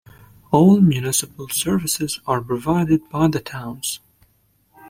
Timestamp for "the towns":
3.27-3.99